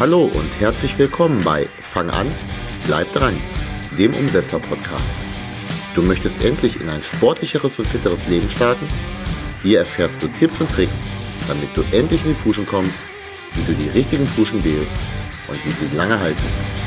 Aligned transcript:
Hallo 0.00 0.22
und 0.32 0.50
herzlich 0.58 0.96
willkommen 0.96 1.44
bei 1.44 1.66
Fang 1.78 2.08
an, 2.08 2.26
bleib 2.86 3.12
dran, 3.12 3.38
dem 3.98 4.14
Umsetzer-Podcast. 4.14 5.20
Du 5.94 6.00
möchtest 6.00 6.42
endlich 6.42 6.80
in 6.80 6.88
ein 6.88 7.02
sportlicheres 7.02 7.78
und 7.78 7.86
fitteres 7.86 8.26
Leben 8.26 8.48
starten? 8.48 8.88
Hier 9.62 9.80
erfährst 9.80 10.22
du 10.22 10.28
Tipps 10.28 10.58
und 10.62 10.70
Tricks, 10.70 11.04
damit 11.48 11.68
du 11.76 11.82
endlich 11.94 12.24
in 12.24 12.30
die 12.30 12.42
Puschen 12.42 12.66
kommst, 12.66 13.02
wie 13.52 13.62
du 13.70 13.74
die 13.74 13.90
richtigen 13.90 14.24
Puschen 14.24 14.64
wählst 14.64 14.98
und 15.48 15.62
wie 15.66 15.70
sie 15.70 15.94
lange 15.94 16.18
halten. 16.18 16.79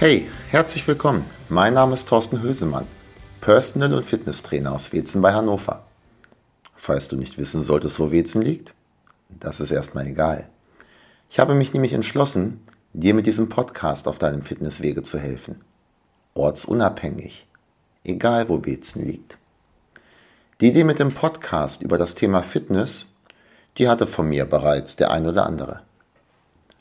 Hey, 0.00 0.26
herzlich 0.48 0.88
willkommen. 0.88 1.26
Mein 1.50 1.74
Name 1.74 1.92
ist 1.92 2.08
Thorsten 2.08 2.40
Hösemann, 2.40 2.86
Personal- 3.42 3.92
und 3.92 4.06
Fitnesstrainer 4.06 4.72
aus 4.72 4.94
Wezen 4.94 5.20
bei 5.20 5.34
Hannover. 5.34 5.84
Falls 6.74 7.08
du 7.08 7.16
nicht 7.16 7.36
wissen 7.36 7.62
solltest, 7.62 8.00
wo 8.00 8.10
Wezen 8.10 8.40
liegt, 8.40 8.72
das 9.28 9.60
ist 9.60 9.70
erstmal 9.70 10.06
egal. 10.06 10.48
Ich 11.28 11.38
habe 11.38 11.54
mich 11.54 11.74
nämlich 11.74 11.92
entschlossen, 11.92 12.62
dir 12.94 13.12
mit 13.12 13.26
diesem 13.26 13.50
Podcast 13.50 14.08
auf 14.08 14.18
deinem 14.18 14.40
Fitnesswege 14.40 15.02
zu 15.02 15.18
helfen. 15.18 15.62
Ortsunabhängig, 16.32 17.46
egal 18.02 18.48
wo 18.48 18.64
Wezen 18.64 19.06
liegt. 19.06 19.36
Die 20.62 20.68
Idee 20.68 20.84
mit 20.84 20.98
dem 20.98 21.12
Podcast 21.12 21.82
über 21.82 21.98
das 21.98 22.14
Thema 22.14 22.42
Fitness, 22.42 23.04
die 23.76 23.86
hatte 23.86 24.06
von 24.06 24.30
mir 24.30 24.46
bereits 24.46 24.96
der 24.96 25.10
ein 25.10 25.26
oder 25.26 25.44
andere. 25.44 25.82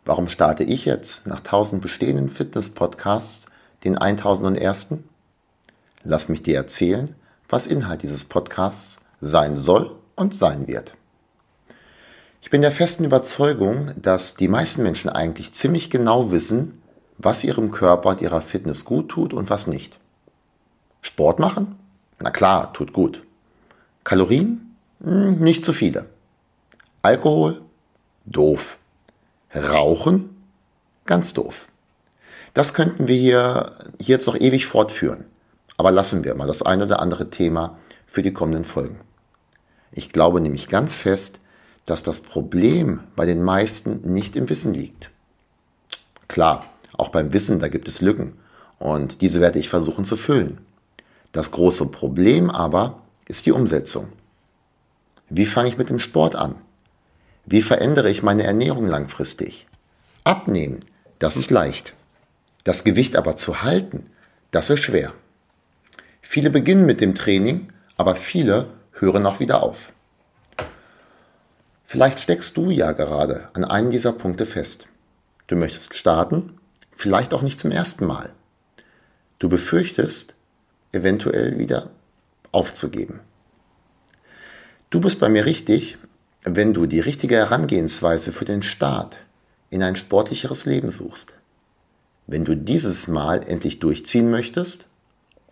Warum 0.10 0.28
starte 0.28 0.64
ich 0.64 0.86
jetzt 0.86 1.28
nach 1.28 1.38
1000 1.38 1.84
bestehenden 1.84 2.32
Fitness-Podcasts 2.32 3.46
den 3.84 3.96
1001.? 3.96 4.88
Lass 6.02 6.30
mich 6.30 6.42
dir 6.42 6.56
erzählen, 6.56 7.14
was 7.48 7.68
Inhalt 7.68 8.02
dieses 8.02 8.26
Podcasts 8.26 9.02
sein 9.22 9.56
soll 9.56 9.96
und 10.16 10.34
sein 10.34 10.68
wird. 10.68 10.96
Ich 12.42 12.50
bin 12.50 12.64
der 12.64 12.72
festen 12.72 13.04
Überzeugung, 13.04 13.92
dass 14.02 14.34
die 14.34 14.48
meisten 14.48 14.82
Menschen 14.82 15.12
eigentlich 15.12 15.52
ziemlich 15.52 15.92
genau 15.92 16.32
wissen, 16.32 16.82
was 17.20 17.44
ihrem 17.44 17.70
Körper 17.70 18.10
und 18.10 18.22
ihrer 18.22 18.42
Fitness 18.42 18.86
gut 18.86 19.10
tut 19.10 19.32
und 19.32 19.52
was 19.52 19.68
nicht. 19.68 20.00
Sport 21.04 21.38
machen? 21.38 21.78
Na 22.20 22.32
klar, 22.32 22.73
tut 22.73 22.94
gut. 22.94 23.23
Kalorien? 24.04 24.76
Hm, 25.04 25.38
nicht 25.38 25.64
zu 25.64 25.72
viele. 25.72 26.08
Alkohol? 27.04 27.62
Doof. 28.26 28.80
Rauchen? 29.55 30.30
Ganz 31.05 31.33
doof. 31.33 31.67
Das 32.53 32.73
könnten 32.73 33.08
wir 33.08 33.16
hier, 33.16 33.75
jetzt 34.00 34.28
noch 34.28 34.39
ewig 34.39 34.66
fortführen. 34.66 35.25
Aber 35.78 35.92
lassen 35.92 36.23
wir 36.23 36.36
mal 36.36 36.47
das 36.47 36.61
ein 36.61 36.81
oder 36.81 37.00
andere 37.00 37.30
Thema 37.30 37.77
für 38.05 38.22
die 38.22 38.33
kommenden 38.33 38.66
Folgen. 38.66 39.00
Ich 39.92 40.11
glaube 40.11 40.42
nämlich 40.42 40.67
ganz 40.67 40.94
fest, 40.94 41.39
dass 41.86 42.03
das 42.03 42.20
Problem 42.20 43.02
bei 43.16 43.25
den 43.25 43.42
meisten 43.42 44.02
nicht 44.03 44.36
im 44.36 44.50
Wissen 44.50 44.73
liegt. 44.73 45.09
Klar, 46.27 46.66
auch 46.95 47.09
beim 47.09 47.33
Wissen, 47.33 47.59
da 47.59 47.70
gibt 47.70 47.88
es 47.88 48.02
Lücken 48.02 48.33
und 48.77 49.22
diese 49.22 49.42
werde 49.42 49.58
ich 49.58 49.70
versuchen 49.70 50.05
zu 50.05 50.16
füllen. 50.16 50.59
Das 51.31 51.52
große 51.52 51.88
Problem 51.88 52.50
aber 52.50 53.02
ist 53.27 53.45
die 53.45 53.52
Umsetzung. 53.52 54.09
Wie 55.30 55.45
fange 55.45 55.70
ich 55.70 55.77
mit 55.77 55.89
dem 55.89 55.99
Sport 55.99 56.36
an? 56.36 56.55
Wie 57.52 57.64
verändere 57.64 58.11
ich 58.11 58.21
meine 58.21 58.43
Ernährung 58.43 58.86
langfristig? 58.86 59.65
Abnehmen, 60.23 60.82
das 61.17 61.36
ist 61.36 61.49
leicht. 61.49 61.95
Das 62.64 62.83
Gewicht 62.83 63.15
aber 63.15 63.37
zu 63.37 63.64
halten, 63.64 64.05
das 64.52 64.70
ist 64.70 64.82
schwer. 64.82 65.14
Viele 66.21 66.52
beginnen 66.52 66.86
mit 66.86 67.02
dem 67.02 67.15
Training, 67.15 67.73
aber 67.98 68.15
viele 68.15 68.67
hören 68.92 69.26
auch 69.26 69.39
wieder 69.39 69.64
auf. 69.64 69.93
Vielleicht 71.86 72.20
steckst 72.20 72.55
du 72.55 72.70
ja 72.70 72.92
gerade 72.92 73.49
an 73.54 73.64
einem 73.65 73.89
dieser 73.89 74.11
Punkte 74.11 74.45
fest. 74.45 74.86
Du 75.48 75.55
möchtest 75.55 75.95
starten, 75.95 76.54
vielleicht 76.92 77.33
auch 77.33 77.42
nicht 77.42 77.59
zum 77.59 77.71
ersten 77.71 78.05
Mal. 78.05 78.30
Du 79.39 79.49
befürchtest, 79.49 80.36
eventuell 80.92 81.58
wieder 81.58 81.89
aufzugeben. 82.52 83.21
Du 84.92 85.02
bist 85.02 85.20
bei 85.20 85.30
mir 85.30 85.48
richtig, 85.48 85.98
wenn 86.44 86.73
du 86.73 86.86
die 86.86 87.00
richtige 87.00 87.36
Herangehensweise 87.36 88.32
für 88.32 88.45
den 88.45 88.64
Start 88.64 89.17
in 89.70 89.83
ein 89.83 89.95
sportlicheres 89.95 90.66
Leben 90.66 90.92
suchst, 90.92 91.33
wenn 92.27 92.45
du 92.45 92.55
dieses 92.55 93.08
Mal 93.08 93.44
endlich 93.48 93.80
durchziehen 93.80 94.30
möchtest 94.30 94.88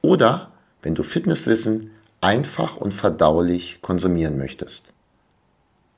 oder 0.01 0.51
wenn 0.81 0.95
du 0.95 1.03
Fitnesswissen 1.03 1.91
einfach 2.21 2.77
und 2.77 2.93
verdaulich 2.93 3.81
konsumieren 3.81 4.37
möchtest. 4.37 4.93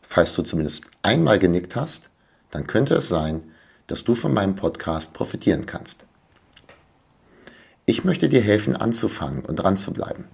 Falls 0.02 0.34
du 0.34 0.42
zumindest 0.42 0.86
einmal 1.02 1.38
genickt 1.38 1.76
hast, 1.76 2.10
dann 2.50 2.66
könnte 2.66 2.96
es 2.96 3.08
sein, 3.08 3.44
dass 3.88 4.04
du 4.04 4.16
von 4.16 4.34
meinem 4.34 4.56
Podcast 4.56 5.14
profitieren 5.14 5.66
kannst. 5.66 6.06
Ich 7.86 8.04
möchte 8.04 8.30
dir 8.30 8.42
helfen, 8.42 8.76
anzufangen 8.76 9.46
und 9.46 9.58
dran 9.58 9.78
zu 9.78 9.94
bleiben. 9.94 10.26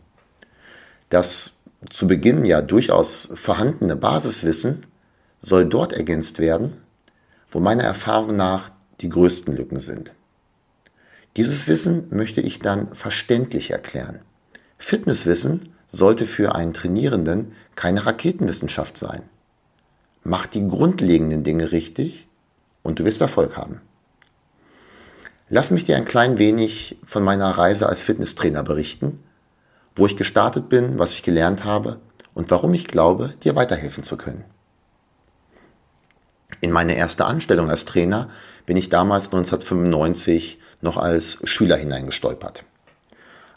Das 1.10 1.55
zu 1.90 2.08
Beginn 2.08 2.46
ja 2.46 2.62
durchaus 2.62 3.30
vorhandene 3.34 3.96
Basiswissen 3.96 4.86
soll 5.42 5.66
dort 5.66 5.94
ergänzt 5.94 6.40
werden, 6.40 6.74
wo 7.52 7.60
meiner 7.60 7.84
Erfahrung 7.84 8.36
nach 8.36 8.72
die 9.02 9.10
größten 9.10 9.56
Lücken 9.56 9.80
sind. 9.80 10.12
Dieses 11.38 11.68
Wissen 11.68 12.08
möchte 12.10 12.42
ich 12.42 12.60
dann 12.60 12.94
verständlich 12.96 13.72
erklären. 13.72 14.22
Fitnesswissen 14.78 15.74
sollte 15.88 16.26
für 16.26 16.56
einen 16.56 16.74
Trainierenden 16.74 17.52
keine 17.76 18.06
Raketenwissenschaft 18.06 18.98
sein. 18.98 19.24
Mach 20.24 20.46
die 20.46 20.68
grundlegenden 20.68 21.44
Dinge 21.44 21.72
richtig 21.72 22.28
und 22.84 23.00
du 23.00 23.06
wirst 23.06 23.22
Erfolg 23.22 23.58
haben. 23.58 23.82
Lass 25.48 25.72
mich 25.72 25.86
dir 25.86 25.98
ein 25.98 26.06
klein 26.06 26.40
wenig 26.40 26.98
von 27.06 27.24
meiner 27.24 27.52
Reise 27.52 27.88
als 27.88 28.02
Fitnesstrainer 28.02 28.64
berichten 28.64 29.20
wo 29.96 30.06
ich 30.06 30.18
gestartet 30.18 30.70
bin, 30.70 31.00
was 31.00 31.14
ich 31.14 31.24
gelernt 31.24 31.64
habe 31.64 32.00
und 32.34 32.52
warum 32.52 32.74
ich 32.74 32.88
glaube, 32.88 33.34
dir 33.44 33.56
weiterhelfen 33.56 34.04
zu 34.04 34.18
können. 34.18 34.44
In 36.62 36.72
meine 36.72 36.96
erste 36.96 37.26
Anstellung 37.26 37.70
als 37.70 37.86
Trainer 37.86 38.30
bin 38.66 38.78
ich 38.78 38.90
damals 38.90 39.28
1995 39.28 40.60
noch 40.82 40.98
als 40.98 41.40
Schüler 41.44 41.78
hineingestolpert. 41.78 42.64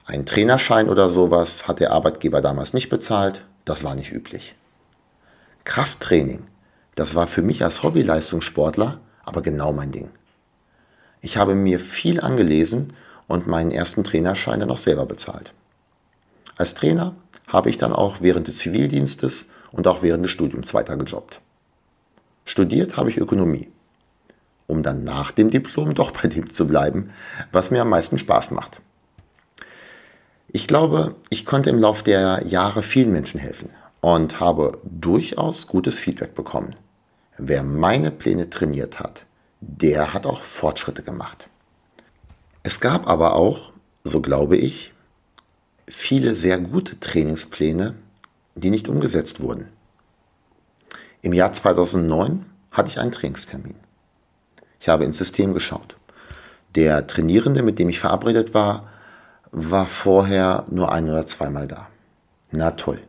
Ein 0.04 0.26
Trainerschein 0.26 0.88
oder 0.88 1.08
sowas 1.08 1.68
hat 1.68 1.80
der 1.80 1.92
Arbeitgeber 1.92 2.40
damals 2.40 2.72
nicht 2.72 2.88
bezahlt, 2.88 3.44
das 3.64 3.84
war 3.84 3.94
nicht 3.94 4.12
üblich. 4.12 4.54
Krafttraining, 5.64 6.46
das 6.94 7.14
war 7.14 7.26
für 7.26 7.42
mich 7.42 7.62
als 7.62 7.82
Hobbyleistungssportler 7.82 9.00
aber 9.28 9.42
genau 9.42 9.72
mein 9.72 9.92
Ding. 9.92 10.08
Ich 11.20 11.36
habe 11.36 11.54
mir 11.54 11.78
viel 11.78 12.20
angelesen 12.20 12.94
und 13.26 13.46
meinen 13.46 13.70
ersten 13.70 14.02
Trainerschein 14.02 14.60
dann 14.60 14.70
auch 14.70 14.78
selber 14.78 15.04
bezahlt. 15.04 15.52
Als 16.58 16.74
Trainer 16.74 17.14
habe 17.46 17.70
ich 17.70 17.78
dann 17.78 17.92
auch 17.92 18.16
während 18.20 18.48
des 18.48 18.58
Zivildienstes 18.58 19.46
und 19.70 19.86
auch 19.86 20.02
während 20.02 20.24
des 20.24 20.32
Studiums 20.32 20.74
weiter 20.74 20.96
gejobbt. 20.96 21.40
Studiert 22.44 22.96
habe 22.96 23.10
ich 23.10 23.18
Ökonomie, 23.18 23.68
um 24.66 24.82
dann 24.82 25.04
nach 25.04 25.30
dem 25.30 25.50
Diplom 25.50 25.94
doch 25.94 26.10
bei 26.10 26.26
dem 26.28 26.50
zu 26.50 26.66
bleiben, 26.66 27.10
was 27.52 27.70
mir 27.70 27.82
am 27.82 27.90
meisten 27.90 28.18
Spaß 28.18 28.50
macht. 28.50 28.80
Ich 30.48 30.66
glaube, 30.66 31.14
ich 31.30 31.46
konnte 31.46 31.70
im 31.70 31.78
Laufe 31.78 32.02
der 32.02 32.42
Jahre 32.44 32.82
vielen 32.82 33.12
Menschen 33.12 33.38
helfen 33.38 33.70
und 34.00 34.40
habe 34.40 34.78
durchaus 34.82 35.68
gutes 35.68 35.98
Feedback 35.98 36.34
bekommen. 36.34 36.74
Wer 37.36 37.62
meine 37.62 38.10
Pläne 38.10 38.50
trainiert 38.50 38.98
hat, 38.98 39.26
der 39.60 40.12
hat 40.12 40.26
auch 40.26 40.42
Fortschritte 40.42 41.04
gemacht. 41.04 41.48
Es 42.64 42.80
gab 42.80 43.06
aber 43.08 43.34
auch, 43.34 43.70
so 44.02 44.20
glaube 44.20 44.56
ich, 44.56 44.92
viele 45.90 46.34
sehr 46.34 46.58
gute 46.58 46.98
Trainingspläne, 47.00 47.94
die 48.54 48.70
nicht 48.70 48.88
umgesetzt 48.88 49.40
wurden. 49.40 49.68
Im 51.20 51.32
Jahr 51.32 51.52
2009 51.52 52.44
hatte 52.70 52.90
ich 52.90 53.00
einen 53.00 53.12
Trainingstermin. 53.12 53.74
Ich 54.80 54.88
habe 54.88 55.04
ins 55.04 55.18
System 55.18 55.54
geschaut. 55.54 55.96
Der 56.74 57.06
Trainierende, 57.06 57.62
mit 57.62 57.78
dem 57.78 57.88
ich 57.88 57.98
verabredet 57.98 58.54
war, 58.54 58.88
war 59.50 59.86
vorher 59.86 60.64
nur 60.70 60.92
ein 60.92 61.08
oder 61.08 61.26
zweimal 61.26 61.66
da. 61.66 61.88
Na 62.50 62.72
toll. 62.72 63.00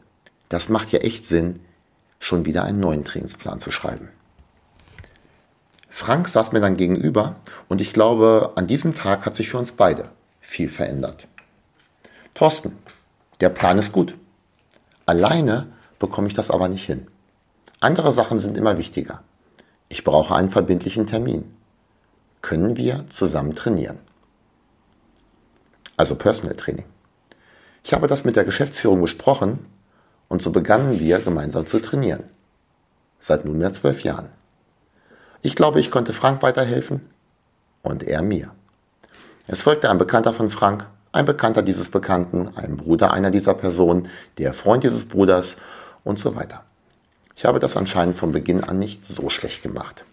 Das 0.48 0.70
macht 0.70 0.92
ja 0.92 1.00
echt 1.00 1.26
Sinn, 1.26 1.60
schon 2.20 2.46
wieder 2.46 2.64
einen 2.64 2.80
neuen 2.80 3.06
Trainingsplan 3.06 3.60
zu 3.60 3.72
schreiben. 3.72 4.10
Frank 5.90 6.28
saß 6.28 6.52
mir 6.52 6.62
dann 6.62 6.78
gegenüber 6.78 7.36
und 7.68 7.82
ich 7.82 7.94
glaube, 7.94 8.54
an 8.56 8.68
diesem 8.68 8.96
Tag 8.96 9.26
hat 9.26 9.36
sich 9.36 9.50
für 9.50 9.58
uns 9.58 9.74
beide 9.74 10.10
viel 10.40 10.70
verändert. 10.70 11.28
Thorsten, 12.34 12.78
der 13.42 13.50
Plan 13.50 13.78
ist 13.78 13.92
gut. 13.92 14.16
Alleine 15.06 15.68
bekomme 15.98 16.28
ich 16.28 16.34
das 16.34 16.52
aber 16.52 16.70
nicht 16.70 16.86
hin. 16.86 17.08
Andere 17.80 18.12
Sachen 18.12 18.40
sind 18.40 18.58
immer 18.58 18.78
wichtiger. 18.78 19.24
Ich 19.90 20.04
brauche 20.04 20.36
einen 20.36 20.52
verbindlichen 20.52 21.08
Termin. 21.08 21.56
können 22.42 22.78
wir 22.78 23.06
zusammen 23.10 23.56
trainieren. 23.56 24.00
Also 25.98 26.16
Personal 26.16 26.56
Training. 26.56 26.86
Ich 27.84 27.94
habe 27.94 28.08
das 28.08 28.24
mit 28.24 28.36
der 28.36 28.46
Geschäftsführung 28.46 29.02
besprochen 29.02 29.66
und 30.30 30.42
so 30.42 30.52
begannen 30.52 31.00
wir 31.00 31.20
gemeinsam 31.20 31.66
zu 31.66 31.82
trainieren. 31.82 32.24
Seit 33.20 33.44
nunmehr 33.44 33.74
zwölf 33.74 34.04
Jahren. 34.04 34.30
Ich 35.42 35.56
glaube, 35.56 35.80
ich 35.80 35.92
konnte 35.92 36.14
Frank 36.14 36.42
weiterhelfen 36.42 37.02
und 37.82 38.04
er 38.04 38.22
mir. 38.22 38.54
Es 39.48 39.62
folgte 39.62 39.90
ein 39.90 39.98
Bekannter 39.98 40.32
von 40.32 40.50
Frank, 40.50 40.86
ein 41.12 41.26
Bekannter 41.26 41.62
dieses 41.62 41.90
Bekannten, 41.90 42.50
ein 42.56 42.78
Bruder 42.78 43.12
einer 43.12 43.32
dieser 43.32 43.54
Personen, 43.54 44.10
der 44.38 44.54
Freund 44.54 44.84
dieses 44.84 45.06
Bruders 45.06 45.58
und 46.04 46.20
so 46.20 46.36
weiter. 46.36 46.64
Ich 47.36 47.46
habe 47.46 47.60
das 47.60 47.78
anscheinend 47.78 48.18
von 48.18 48.32
Beginn 48.32 48.64
an 48.64 48.80
nicht 48.80 49.06
so 49.06 49.30
schlecht 49.30 49.64
gemacht. 49.64 50.04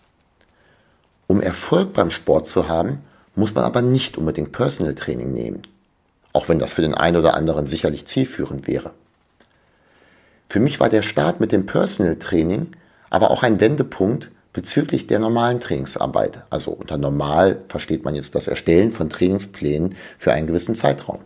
Um 1.26 1.40
Erfolg 1.40 1.92
beim 1.92 2.10
Sport 2.10 2.46
zu 2.46 2.68
haben, 2.68 3.02
muss 3.34 3.54
man 3.54 3.64
aber 3.64 3.82
nicht 3.82 4.16
unbedingt 4.16 4.52
Personal 4.52 4.94
Training 4.94 5.32
nehmen, 5.32 5.62
auch 6.32 6.48
wenn 6.48 6.58
das 6.58 6.74
für 6.74 6.82
den 6.82 6.94
einen 6.94 7.16
oder 7.16 7.34
anderen 7.34 7.66
sicherlich 7.66 8.06
zielführend 8.06 8.66
wäre. 8.66 8.92
Für 10.48 10.60
mich 10.60 10.80
war 10.80 10.88
der 10.88 11.02
Start 11.02 11.40
mit 11.40 11.52
dem 11.52 11.66
Personal 11.66 12.16
Training 12.16 12.72
aber 13.10 13.30
auch 13.30 13.42
ein 13.42 13.60
Wendepunkt 13.60 14.30
bezüglich 14.56 15.06
der 15.06 15.18
normalen 15.18 15.60
Trainingsarbeit. 15.60 16.44
Also 16.48 16.70
unter 16.70 16.96
normal 16.96 17.60
versteht 17.68 18.06
man 18.06 18.14
jetzt 18.14 18.34
das 18.34 18.46
Erstellen 18.46 18.90
von 18.90 19.10
Trainingsplänen 19.10 19.94
für 20.16 20.32
einen 20.32 20.46
gewissen 20.46 20.74
Zeitraum. 20.74 21.18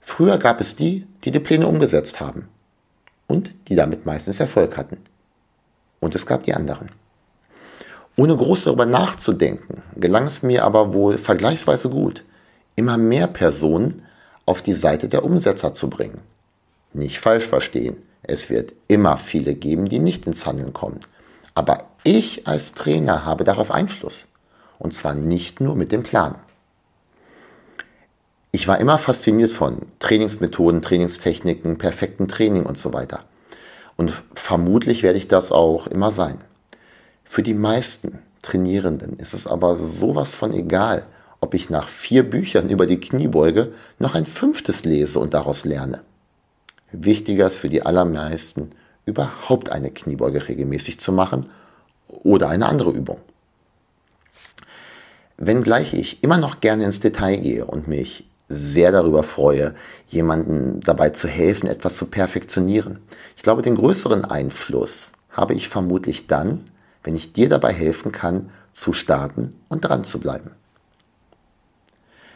Früher 0.00 0.38
gab 0.38 0.58
es 0.58 0.74
die, 0.74 1.06
die 1.24 1.30
die 1.30 1.40
Pläne 1.40 1.66
umgesetzt 1.66 2.20
haben 2.20 2.48
und 3.26 3.50
die 3.68 3.76
damit 3.76 4.06
meistens 4.06 4.40
Erfolg 4.40 4.78
hatten. 4.78 4.96
Und 6.00 6.14
es 6.14 6.24
gab 6.24 6.44
die 6.44 6.54
anderen. 6.54 6.88
Ohne 8.16 8.34
groß 8.34 8.64
darüber 8.64 8.86
nachzudenken, 8.86 9.82
gelang 9.94 10.24
es 10.24 10.42
mir 10.42 10.64
aber 10.64 10.94
wohl 10.94 11.18
vergleichsweise 11.18 11.90
gut, 11.90 12.24
immer 12.76 12.96
mehr 12.96 13.26
Personen 13.26 14.06
auf 14.46 14.62
die 14.62 14.74
Seite 14.74 15.10
der 15.10 15.22
Umsetzer 15.22 15.74
zu 15.74 15.90
bringen. 15.90 16.22
Nicht 16.94 17.18
falsch 17.18 17.46
verstehen, 17.46 17.98
es 18.22 18.48
wird 18.48 18.72
immer 18.88 19.18
viele 19.18 19.54
geben, 19.54 19.84
die 19.84 19.98
nicht 19.98 20.26
ins 20.26 20.46
Handeln 20.46 20.72
kommen. 20.72 21.00
Aber 21.54 21.78
ich 22.04 22.46
als 22.46 22.72
Trainer 22.72 23.24
habe 23.24 23.44
darauf 23.44 23.70
Einfluss. 23.70 24.28
Und 24.78 24.94
zwar 24.94 25.14
nicht 25.14 25.60
nur 25.60 25.76
mit 25.76 25.92
dem 25.92 26.02
Plan. 26.02 26.36
Ich 28.50 28.68
war 28.68 28.78
immer 28.80 28.98
fasziniert 28.98 29.50
von 29.50 29.86
Trainingsmethoden, 29.98 30.82
Trainingstechniken, 30.82 31.78
perfekten 31.78 32.28
Training 32.28 32.64
und 32.64 32.76
so 32.76 32.92
weiter. 32.92 33.24
Und 33.96 34.12
vermutlich 34.34 35.02
werde 35.02 35.18
ich 35.18 35.28
das 35.28 35.52
auch 35.52 35.86
immer 35.86 36.10
sein. 36.10 36.40
Für 37.24 37.42
die 37.42 37.54
meisten 37.54 38.18
Trainierenden 38.42 39.16
ist 39.18 39.32
es 39.32 39.46
aber 39.46 39.76
sowas 39.76 40.34
von 40.34 40.52
egal, 40.52 41.06
ob 41.40 41.54
ich 41.54 41.70
nach 41.70 41.88
vier 41.88 42.28
Büchern 42.28 42.68
über 42.68 42.86
die 42.86 43.00
Kniebeuge 43.00 43.72
noch 43.98 44.14
ein 44.14 44.26
fünftes 44.26 44.84
lese 44.84 45.18
und 45.18 45.32
daraus 45.32 45.64
lerne. 45.64 46.02
Wichtiger 46.90 47.46
ist 47.46 47.58
für 47.58 47.70
die 47.70 47.86
allermeisten, 47.86 48.72
überhaupt 49.04 49.70
eine 49.70 49.90
Kniebeuge 49.90 50.48
regelmäßig 50.48 51.00
zu 51.00 51.12
machen 51.12 51.48
oder 52.08 52.48
eine 52.48 52.66
andere 52.66 52.90
Übung. 52.90 53.18
Wenngleich 55.38 55.94
ich 55.94 56.22
immer 56.22 56.38
noch 56.38 56.60
gerne 56.60 56.84
ins 56.84 57.00
Detail 57.00 57.36
gehe 57.36 57.64
und 57.64 57.88
mich 57.88 58.28
sehr 58.48 58.92
darüber 58.92 59.22
freue, 59.22 59.74
jemandem 60.06 60.80
dabei 60.80 61.10
zu 61.10 61.26
helfen, 61.26 61.66
etwas 61.66 61.96
zu 61.96 62.06
perfektionieren. 62.06 62.98
Ich 63.36 63.42
glaube, 63.42 63.62
den 63.62 63.74
größeren 63.74 64.24
Einfluss 64.24 65.12
habe 65.30 65.54
ich 65.54 65.68
vermutlich 65.68 66.26
dann, 66.26 66.64
wenn 67.02 67.16
ich 67.16 67.32
dir 67.32 67.48
dabei 67.48 67.72
helfen 67.72 68.12
kann, 68.12 68.50
zu 68.72 68.92
starten 68.92 69.54
und 69.68 69.80
dran 69.80 70.04
zu 70.04 70.20
bleiben. 70.20 70.50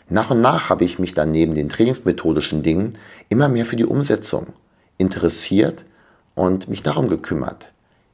Nach 0.09 0.31
und 0.31 0.41
nach 0.41 0.71
habe 0.71 0.85
ich 0.85 0.99
mich 0.99 1.15
dann 1.15 1.33
neben 1.33 1.55
den 1.55 1.69
trainingsmethodischen 1.69 2.63
Dingen 2.63 2.97
immer 3.29 3.49
mehr 3.49 3.67
für 3.67 3.77
die 3.77 3.85
Umsetzung 3.85 4.49
interessiert 4.99 5.85
und 6.37 6.69
mich 6.69 6.85
darum 6.85 7.09
gekümmert. 7.09 7.73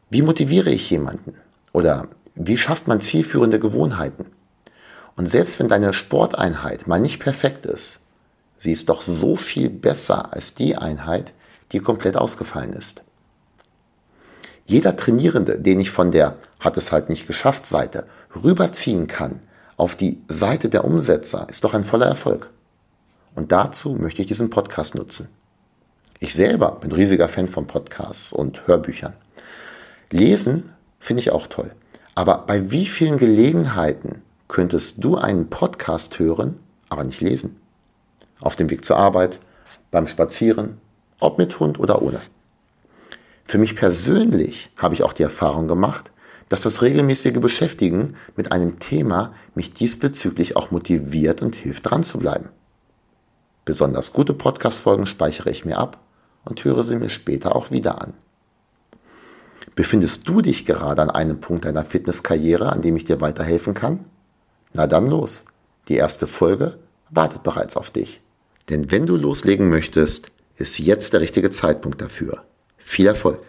Wie 0.08 0.22
motiviere 0.22 0.70
ich 0.70 0.88
jemanden? 0.88 1.34
Oder 1.72 2.08
wie 2.34 2.56
schafft 2.56 2.88
man 2.88 3.02
zielführende 3.02 3.58
Gewohnheiten? 3.58 4.26
Und 5.16 5.28
selbst 5.28 5.58
wenn 5.58 5.68
deine 5.68 5.92
Sporteinheit 5.92 6.86
mal 6.86 7.00
nicht 7.00 7.18
perfekt 7.18 7.66
ist, 7.66 8.00
sie 8.56 8.72
ist 8.72 8.88
doch 8.88 9.02
so 9.02 9.36
viel 9.36 9.68
besser 9.68 10.32
als 10.32 10.54
die 10.54 10.76
Einheit, 10.76 11.34
die 11.72 11.80
komplett 11.80 12.16
ausgefallen 12.16 12.72
ist. 12.72 13.02
Jeder 14.64 14.96
Trainierende, 14.96 15.58
den 15.58 15.80
ich 15.80 15.90
von 15.90 16.12
der 16.12 16.36
hat 16.60 16.76
es 16.76 16.92
halt 16.92 17.10
nicht 17.10 17.26
geschafft 17.26 17.66
Seite 17.66 18.06
rüberziehen 18.42 19.08
kann 19.08 19.40
auf 19.76 19.96
die 19.96 20.22
Seite 20.28 20.68
der 20.68 20.84
Umsetzer, 20.84 21.48
ist 21.50 21.64
doch 21.64 21.74
ein 21.74 21.84
voller 21.84 22.06
Erfolg. 22.06 22.48
Und 23.34 23.50
dazu 23.50 23.96
möchte 23.96 24.22
ich 24.22 24.28
diesen 24.28 24.48
Podcast 24.48 24.94
nutzen. 24.94 25.28
Ich 26.22 26.34
selber 26.34 26.78
bin 26.80 26.92
riesiger 26.92 27.26
Fan 27.26 27.48
von 27.48 27.66
Podcasts 27.66 28.32
und 28.32 28.68
Hörbüchern. 28.68 29.14
Lesen 30.12 30.70
finde 31.00 31.20
ich 31.20 31.32
auch 31.32 31.48
toll. 31.48 31.72
Aber 32.14 32.44
bei 32.46 32.70
wie 32.70 32.86
vielen 32.86 33.16
Gelegenheiten 33.16 34.22
könntest 34.46 35.02
du 35.02 35.16
einen 35.16 35.50
Podcast 35.50 36.20
hören, 36.20 36.60
aber 36.88 37.02
nicht 37.02 37.20
lesen? 37.22 37.56
Auf 38.40 38.54
dem 38.54 38.70
Weg 38.70 38.84
zur 38.84 38.98
Arbeit, 38.98 39.40
beim 39.90 40.06
Spazieren, 40.06 40.80
ob 41.18 41.38
mit 41.38 41.58
Hund 41.58 41.80
oder 41.80 42.02
ohne. 42.02 42.20
Für 43.44 43.58
mich 43.58 43.74
persönlich 43.74 44.70
habe 44.76 44.94
ich 44.94 45.02
auch 45.02 45.14
die 45.14 45.24
Erfahrung 45.24 45.66
gemacht, 45.66 46.12
dass 46.48 46.60
das 46.60 46.82
regelmäßige 46.82 47.40
Beschäftigen 47.40 48.14
mit 48.36 48.52
einem 48.52 48.78
Thema 48.78 49.34
mich 49.56 49.74
diesbezüglich 49.74 50.54
auch 50.54 50.70
motiviert 50.70 51.42
und 51.42 51.56
hilft 51.56 51.90
dran 51.90 52.04
zu 52.04 52.20
bleiben. 52.20 52.50
Besonders 53.64 54.12
gute 54.12 54.34
Podcast-Folgen 54.34 55.06
speichere 55.06 55.50
ich 55.50 55.64
mir 55.64 55.78
ab 55.78 55.98
und 56.44 56.64
höre 56.64 56.82
sie 56.82 56.96
mir 56.96 57.10
später 57.10 57.56
auch 57.56 57.70
wieder 57.70 58.02
an. 58.02 58.14
Befindest 59.74 60.28
du 60.28 60.42
dich 60.42 60.64
gerade 60.64 61.00
an 61.00 61.10
einem 61.10 61.40
Punkt 61.40 61.64
deiner 61.64 61.84
Fitnesskarriere, 61.84 62.70
an 62.70 62.82
dem 62.82 62.96
ich 62.96 63.04
dir 63.04 63.20
weiterhelfen 63.20 63.74
kann? 63.74 64.00
Na 64.72 64.86
dann 64.86 65.08
los. 65.08 65.44
Die 65.88 65.96
erste 65.96 66.26
Folge 66.26 66.78
wartet 67.10 67.42
bereits 67.42 67.76
auf 67.76 67.90
dich. 67.90 68.20
Denn 68.68 68.90
wenn 68.90 69.06
du 69.06 69.16
loslegen 69.16 69.68
möchtest, 69.68 70.30
ist 70.56 70.78
jetzt 70.78 71.12
der 71.12 71.20
richtige 71.20 71.50
Zeitpunkt 71.50 72.00
dafür. 72.00 72.44
Viel 72.76 73.06
Erfolg. 73.06 73.40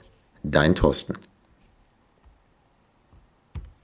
Dein 0.43 0.75
Thorsten. 0.75 1.15